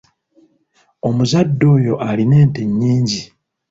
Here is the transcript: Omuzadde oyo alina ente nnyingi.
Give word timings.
Omuzadde 1.07 1.65
oyo 1.75 1.93
alina 2.09 2.35
ente 2.43 2.61
nnyingi. 2.65 3.21